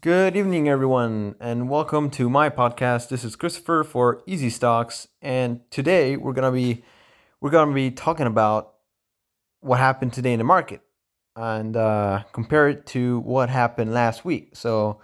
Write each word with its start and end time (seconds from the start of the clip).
Good 0.00 0.36
evening, 0.36 0.68
everyone, 0.68 1.34
and 1.40 1.68
welcome 1.68 2.08
to 2.10 2.30
my 2.30 2.50
podcast. 2.50 3.08
This 3.08 3.24
is 3.24 3.34
Christopher 3.34 3.82
for 3.82 4.22
Easy 4.26 4.48
Stocks, 4.48 5.08
and 5.20 5.68
today 5.72 6.16
we're 6.16 6.34
gonna 6.34 6.52
be 6.52 6.84
we're 7.40 7.50
gonna 7.50 7.74
be 7.74 7.90
talking 7.90 8.28
about 8.28 8.74
what 9.58 9.80
happened 9.80 10.12
today 10.12 10.32
in 10.32 10.38
the 10.38 10.44
market 10.44 10.82
and 11.34 11.76
uh, 11.76 12.22
compare 12.32 12.68
it 12.68 12.86
to 12.86 13.18
what 13.20 13.48
happened 13.48 13.92
last 13.92 14.24
week. 14.24 14.50
So 14.54 15.00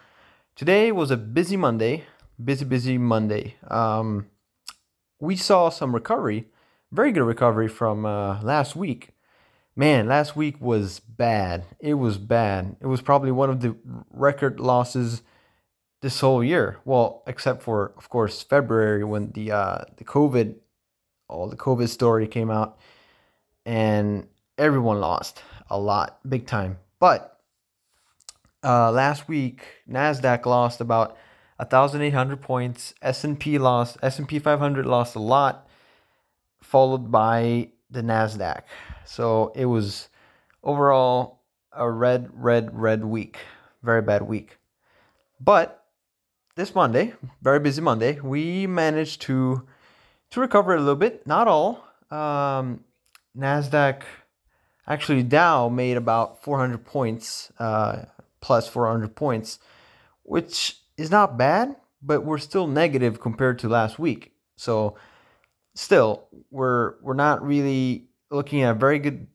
today 0.55 0.93
was 0.93 1.11
a 1.11 1.17
busy 1.17 1.57
Monday, 1.57 2.05
busy 2.45 2.65
busy 2.65 2.97
Monday. 2.97 3.57
Um, 3.67 4.27
we 5.19 5.35
saw 5.35 5.71
some 5.71 5.93
recovery, 5.93 6.47
very 6.93 7.11
good 7.11 7.25
recovery 7.25 7.67
from 7.67 8.07
uh, 8.07 8.41
last 8.43 8.77
week 8.77 9.15
man, 9.77 10.07
last 10.07 10.37
week 10.37 10.61
was 10.61 11.01
bad. 11.01 11.65
It 11.81 11.95
was 11.95 12.19
bad. 12.19 12.77
It 12.81 12.87
was 12.87 13.01
probably 13.01 13.33
one 13.33 13.51
of 13.51 13.61
the 13.61 13.77
record 14.15 14.61
losses 14.61 15.23
this 16.01 16.21
whole 16.21 16.45
year. 16.45 16.79
Well, 16.84 17.23
except 17.27 17.62
for 17.62 17.93
of 17.97 18.09
course 18.09 18.43
February 18.43 19.05
when 19.05 19.33
the 19.33 19.52
uh, 19.52 19.84
the 19.97 20.05
COVID, 20.05 20.57
all 21.29 21.48
the 21.48 21.57
COVID 21.57 21.88
story 21.88 22.27
came 22.27 22.51
out, 22.51 22.79
and 23.65 24.27
everyone 24.59 25.01
lost 25.01 25.43
a 25.71 25.79
lot, 25.79 26.19
big 26.29 26.47
time. 26.47 26.79
But 26.98 27.41
uh, 28.62 28.91
last 28.91 29.29
week 29.29 29.62
Nasdaq 29.91 30.46
lost 30.46 30.80
about 30.80 31.16
thousand 31.71 32.02
eight 32.02 32.15
hundred 32.15 32.43
points. 32.43 32.95
S 33.01 33.24
and 33.24 33.38
P 33.38 33.59
lost. 33.59 33.96
S 34.02 34.19
and 34.19 34.29
P 34.29 34.38
five 34.38 34.59
hundred 34.59 34.87
lost 34.87 35.15
a 35.15 35.21
lot, 35.21 35.69
followed 36.60 37.10
by 37.10 37.71
the 37.91 38.02
Nasdaq. 38.02 38.62
So 39.05 39.52
it 39.55 39.66
was 39.66 40.09
overall 40.62 41.41
a 41.73 41.91
red, 41.91 42.30
red, 42.33 42.79
red 42.79 43.05
week. 43.05 43.38
Very 43.84 44.01
bad 44.01 44.23
week. 44.23 44.56
But 45.38 45.84
this 46.56 46.74
Monday, 46.74 47.12
very 47.43 47.61
busy 47.61 47.83
Monday, 47.83 48.19
we 48.19 48.66
managed 48.66 49.21
to 49.23 49.66
to 50.30 50.40
recover 50.40 50.74
a 50.74 50.79
little 50.79 50.96
bit. 50.96 51.27
Not 51.27 51.49
all. 51.49 51.85
Um, 52.10 52.82
Nasdaq, 53.37 54.02
actually 54.88 55.23
Dow 55.23 55.68
made 55.68 55.99
about 55.99 56.43
400 56.43 56.85
points, 56.87 57.52
uh, 57.59 58.05
plus 58.40 58.66
400 58.68 59.15
points, 59.15 59.59
which 60.23 60.79
is 60.96 61.10
not 61.10 61.37
bad, 61.37 61.77
but 62.02 62.24
we're 62.24 62.38
still 62.38 62.66
negative 62.66 63.21
compared 63.21 63.59
to 63.59 63.68
last 63.68 63.99
week. 63.99 64.32
So 64.56 64.97
still, 65.75 66.28
we're 66.50 66.94
we're 67.03 67.15
not 67.15 67.44
really 67.44 68.06
looking 68.31 68.62
at 68.62 68.77
very 68.77 68.99
good 68.99 69.27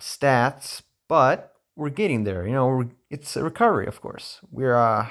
stats, 0.00 0.82
but 1.06 1.55
we're 1.76 1.90
getting 1.90 2.24
there. 2.24 2.46
You 2.46 2.54
know, 2.54 2.90
it's 3.10 3.36
a 3.36 3.44
recovery, 3.44 3.86
of 3.86 4.00
course. 4.00 4.40
We're 4.50 4.74
uh, 4.74 5.08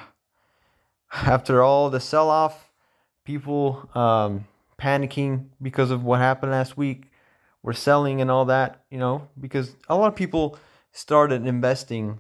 after 1.14 1.64
all 1.64 1.90
the 1.90 2.00
sell-off, 2.00 2.72
people 3.24 3.90
um, 3.96 4.46
panicking 4.80 5.48
because 5.62 5.92
of 5.92 6.04
what 6.04 6.20
happened 6.20 6.52
last 6.52 6.78
week. 6.78 7.12
We're 7.64 7.74
selling 7.74 8.22
and 8.22 8.30
all 8.30 8.46
that, 8.46 8.84
you 8.92 9.00
know, 9.00 9.30
because 9.40 9.76
a 9.90 9.96
lot 9.96 10.08
of 10.08 10.16
people 10.16 10.58
started 10.92 11.48
investing 11.48 12.20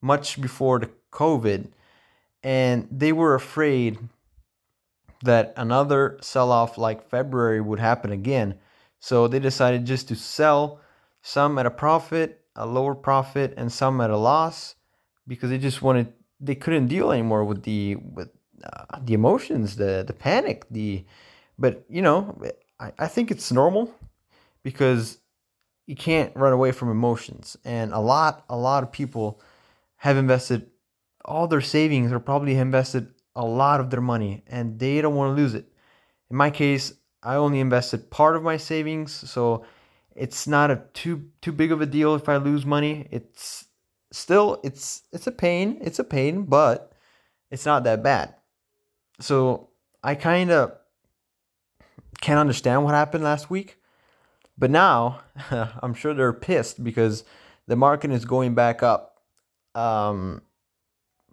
much 0.00 0.40
before 0.40 0.80
the 0.80 0.90
COVID, 1.12 1.68
and 2.42 2.88
they 2.90 3.12
were 3.12 3.34
afraid 3.34 3.98
that 5.22 5.54
another 5.56 6.18
sell-off 6.20 6.76
like 6.76 7.08
February 7.08 7.60
would 7.60 7.78
happen 7.78 8.10
again 8.10 8.58
so 9.02 9.26
they 9.26 9.40
decided 9.40 9.84
just 9.84 10.06
to 10.08 10.14
sell 10.14 10.78
some 11.22 11.58
at 11.58 11.66
a 11.66 11.72
profit, 11.72 12.41
a 12.56 12.66
lower 12.66 12.94
profit, 12.94 13.54
and 13.56 13.72
some 13.72 14.00
at 14.00 14.10
a 14.10 14.16
loss 14.16 14.74
because 15.26 15.50
they 15.50 15.58
just 15.58 15.82
wanted 15.82 16.12
they 16.40 16.54
couldn't 16.54 16.88
deal 16.88 17.12
anymore 17.12 17.44
with 17.44 17.62
the 17.62 17.96
with 17.96 18.30
uh, 18.64 18.98
the 19.02 19.14
emotions, 19.14 19.76
the 19.76 20.04
the 20.06 20.12
panic, 20.12 20.66
the 20.70 21.04
but 21.58 21.84
you 21.88 22.02
know 22.02 22.36
I, 22.78 22.92
I 22.98 23.06
think 23.06 23.30
it's 23.30 23.52
normal 23.52 23.94
because 24.62 25.18
you 25.86 25.96
can't 25.96 26.34
run 26.36 26.52
away 26.52 26.72
from 26.72 26.90
emotions. 26.90 27.56
And 27.64 27.92
a 27.92 27.98
lot 27.98 28.44
a 28.48 28.56
lot 28.56 28.82
of 28.82 28.92
people 28.92 29.40
have 29.96 30.16
invested 30.16 30.70
all 31.24 31.46
their 31.46 31.60
savings 31.60 32.12
or 32.12 32.18
probably 32.18 32.56
invested 32.56 33.14
a 33.34 33.44
lot 33.44 33.80
of 33.80 33.90
their 33.90 34.00
money 34.00 34.42
and 34.46 34.78
they 34.78 35.00
don't 35.00 35.14
want 35.14 35.36
to 35.36 35.40
lose 35.40 35.54
it. 35.54 35.66
In 36.30 36.36
my 36.36 36.50
case 36.50 36.92
I 37.22 37.36
only 37.36 37.60
invested 37.60 38.10
part 38.10 38.34
of 38.36 38.42
my 38.42 38.56
savings, 38.56 39.12
so 39.12 39.64
it's 40.14 40.46
not 40.46 40.70
a 40.70 40.82
too 40.94 41.30
too 41.40 41.52
big 41.52 41.72
of 41.72 41.80
a 41.80 41.86
deal 41.86 42.14
if 42.14 42.28
I 42.28 42.36
lose 42.36 42.66
money. 42.66 43.08
It's 43.10 43.66
still 44.10 44.60
it's 44.62 45.02
it's 45.12 45.26
a 45.26 45.32
pain. 45.32 45.78
It's 45.80 45.98
a 45.98 46.04
pain, 46.04 46.44
but 46.44 46.92
it's 47.50 47.66
not 47.66 47.84
that 47.84 48.02
bad. 48.02 48.34
So 49.20 49.70
I 50.02 50.14
kind 50.14 50.50
of 50.50 50.72
can't 52.20 52.38
understand 52.38 52.84
what 52.84 52.94
happened 52.94 53.24
last 53.24 53.50
week, 53.50 53.78
but 54.56 54.70
now 54.70 55.20
I'm 55.50 55.94
sure 55.94 56.14
they're 56.14 56.32
pissed 56.32 56.82
because 56.82 57.24
the 57.66 57.76
market 57.76 58.10
is 58.10 58.24
going 58.24 58.54
back 58.54 58.82
up. 58.82 59.20
Um, 59.74 60.42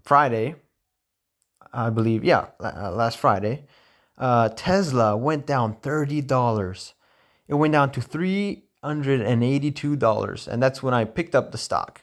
Friday, 0.02 0.56
I 1.74 1.90
believe, 1.90 2.24
yeah, 2.24 2.48
last 2.60 3.18
Friday 3.18 3.68
uh, 4.20 4.50
Tesla 4.50 5.16
went 5.16 5.48
down 5.48 5.76
$30. 5.76 6.94
It 7.48 7.54
went 7.56 7.72
down 7.72 7.92
to 7.92 8.02
$382. 8.84 10.48
And 10.48 10.64
that's 10.64 10.84
when 10.84 10.94
I 10.94 11.06
picked 11.06 11.36
up 11.36 11.52
the 11.52 11.58
stock. 11.58 12.02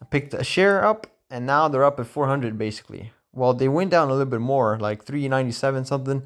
I 0.00 0.04
picked 0.06 0.34
a 0.34 0.44
share 0.44 0.84
up, 0.84 1.06
and 1.30 1.46
now 1.46 1.68
they're 1.68 1.84
up 1.84 2.00
at 2.00 2.06
400 2.06 2.58
basically. 2.58 3.12
Well, 3.32 3.54
they 3.54 3.68
went 3.68 3.90
down 3.90 4.08
a 4.08 4.12
little 4.12 4.26
bit 4.26 4.40
more, 4.40 4.78
like 4.78 5.04
397 5.04 5.86
something. 5.86 6.22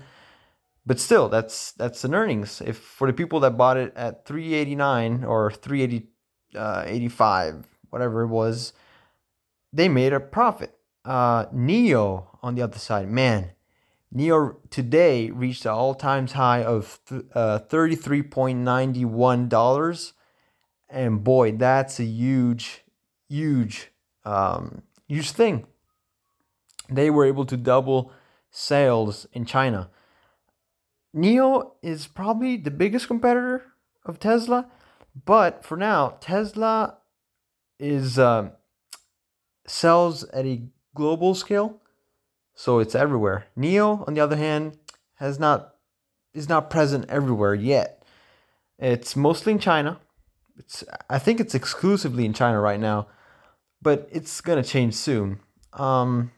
But 0.86 0.98
still, 1.00 1.28
that's 1.28 1.72
that's 1.72 2.04
an 2.04 2.14
earnings. 2.14 2.62
If 2.64 2.78
for 2.78 3.08
the 3.08 3.12
people 3.12 3.40
that 3.40 3.58
bought 3.58 3.76
it 3.76 3.92
at 3.96 4.24
389 4.24 5.24
or 5.24 5.50
385, 5.50 7.54
uh, 7.54 7.58
whatever 7.90 8.22
it 8.22 8.28
was, 8.28 8.72
they 9.72 9.88
made 9.88 10.12
a 10.12 10.20
profit. 10.20 10.78
Uh, 11.04 11.46
NIO 11.46 12.26
on 12.42 12.54
the 12.54 12.62
other 12.62 12.78
side, 12.78 13.08
man, 13.08 13.50
NIO 14.16 14.56
today 14.70 15.30
reached 15.30 15.66
an 15.66 15.72
all-time 15.72 16.26
high 16.26 16.64
of 16.64 16.98
uh, 17.34 17.58
$33.91 17.68 20.12
and 20.88 21.22
boy 21.22 21.52
that's 21.52 22.00
a 22.00 22.04
huge 22.04 22.82
huge 23.28 23.90
um, 24.24 24.80
huge 25.06 25.32
thing. 25.32 25.66
They 26.88 27.10
were 27.10 27.26
able 27.26 27.44
to 27.46 27.56
double 27.56 28.12
sales 28.50 29.26
in 29.32 29.44
china. 29.44 29.90
NIO 31.14 31.72
is 31.82 32.06
probably 32.06 32.56
the 32.56 32.70
biggest 32.70 33.08
competitor 33.08 33.64
of 34.04 34.18
tesla 34.18 34.66
but 35.26 35.62
for 35.64 35.76
now 35.76 36.16
tesla 36.20 36.96
is 37.78 38.18
uh, 38.18 38.48
sells 39.66 40.24
at 40.24 40.46
a 40.46 40.62
global 40.94 41.34
scale 41.34 41.80
so 42.56 42.78
it's 42.78 42.94
everywhere. 42.94 43.46
NIO, 43.56 44.06
on 44.08 44.14
the 44.14 44.20
other 44.20 44.36
hand, 44.36 44.78
has 45.16 45.38
not 45.38 45.74
is 46.34 46.48
not 46.48 46.70
present 46.70 47.08
everywhere 47.08 47.54
yet. 47.54 48.02
It's 48.78 49.14
mostly 49.14 49.52
in 49.52 49.58
China. 49.58 50.00
It's 50.58 50.82
I 51.08 51.18
think 51.18 51.38
it's 51.38 51.54
exclusively 51.54 52.24
in 52.24 52.32
China 52.32 52.58
right 52.58 52.80
now, 52.80 53.08
but 53.82 54.08
it's 54.10 54.40
gonna 54.40 54.62
change 54.64 54.94
soon. 54.94 55.40
Um, 55.74 56.32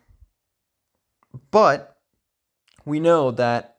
but 1.52 1.96
we 2.84 2.98
know 2.98 3.30
that 3.30 3.76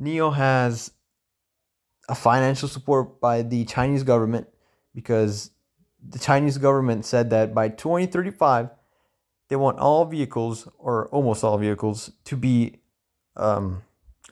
NIO 0.00 0.32
has 0.34 0.92
a 2.08 2.14
financial 2.14 2.68
support 2.68 3.20
by 3.20 3.42
the 3.42 3.64
Chinese 3.64 4.04
government 4.04 4.46
because 4.94 5.50
the 6.08 6.20
Chinese 6.20 6.56
government 6.56 7.04
said 7.04 7.30
that 7.30 7.52
by 7.52 7.68
2035 7.68 8.70
they 9.50 9.56
want 9.56 9.78
all 9.78 10.06
vehicles 10.06 10.68
or 10.78 11.08
almost 11.08 11.44
all 11.44 11.58
vehicles 11.58 12.12
to 12.24 12.36
be 12.36 12.78
um, 13.36 13.82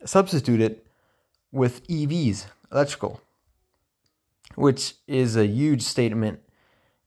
substituted 0.04 0.80
with 1.50 1.86
EVs, 1.88 2.46
electrical, 2.72 3.20
which 4.54 4.94
is 5.06 5.36
a 5.36 5.46
huge 5.46 5.82
statement. 5.82 6.40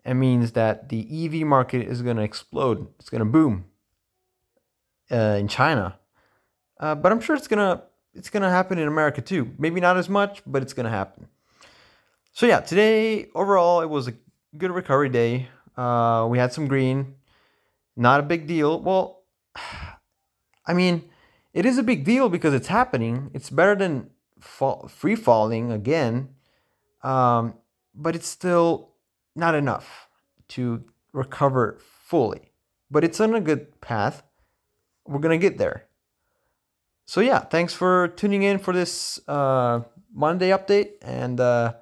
and 0.04 0.20
means 0.20 0.54
that 0.54 0.90
the 0.90 1.02
EV 1.26 1.46
market 1.46 1.88
is 1.88 2.02
going 2.02 2.18
to 2.18 2.24
explode. 2.24 2.88
It's 3.00 3.10
going 3.10 3.20
to 3.20 3.26
boom 3.26 3.66
uh, 5.12 5.38
in 5.40 5.48
China, 5.48 6.00
uh, 6.80 6.96
but 6.96 7.12
I'm 7.12 7.22
sure 7.22 7.36
it's 7.36 7.48
gonna 7.48 7.84
it's 8.16 8.30
gonna 8.32 8.50
happen 8.50 8.80
in 8.80 8.88
America 8.88 9.22
too. 9.22 9.54
Maybe 9.60 9.80
not 9.80 9.98
as 9.98 10.10
much, 10.10 10.42
but 10.46 10.64
it's 10.64 10.74
gonna 10.74 10.90
happen. 10.90 11.28
So 12.34 12.48
yeah, 12.48 12.62
today 12.62 13.28
overall 13.36 13.82
it 13.82 13.90
was 13.90 14.08
a 14.08 14.14
good 14.58 14.72
recovery 14.72 15.10
day. 15.10 15.50
Uh, 15.78 16.28
we 16.32 16.40
had 16.40 16.52
some 16.52 16.68
green. 16.68 17.16
Not 17.96 18.20
a 18.20 18.24
big 18.24 18.48
deal. 18.48 18.80
Well, 18.80 19.24
I 20.66 20.74
mean, 20.74 21.10
it 21.54 21.66
is 21.66 21.78
a 21.78 21.84
big 21.84 22.06
deal 22.06 22.30
because 22.30 22.54
it's 22.54 22.68
happening. 22.68 23.32
It's 23.34 23.50
better 23.50 23.76
than 23.76 24.10
fall, 24.40 24.88
free 24.88 25.16
falling 25.16 25.72
again, 25.72 26.30
um, 27.04 27.56
but 27.94 28.16
it's 28.16 28.28
still 28.28 28.90
not 29.36 29.56
enough 29.56 30.08
to 30.50 30.84
recover 31.14 31.78
fully. 31.80 32.52
But 32.90 33.04
it's 33.04 33.20
on 33.20 33.36
a 33.36 33.42
good 33.42 33.80
path. 33.82 34.24
we're 35.06 35.20
gonna 35.20 35.38
get 35.38 35.58
there. 35.58 35.88
So 37.06 37.22
yeah, 37.22 37.40
thanks 37.40 37.74
for 37.74 38.10
tuning 38.10 38.44
in 38.44 38.60
for 38.60 38.74
this 38.74 39.20
uh, 39.28 39.82
Monday 40.14 40.50
update, 40.50 40.92
and 41.02 41.40
uh, 41.40 41.74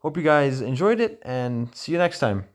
hope 0.00 0.16
you 0.16 0.22
guys 0.22 0.60
enjoyed 0.60 1.00
it. 1.00 1.20
And 1.24 1.74
see 1.74 1.92
you 1.92 1.98
next 1.98 2.20
time. 2.20 2.46